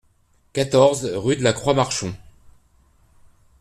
[0.53, 2.11] quatorze rue de la Croix Marchon